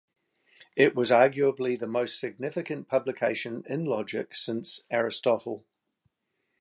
[0.75, 5.63] It was arguably the most significant publication in logic since Aristotle.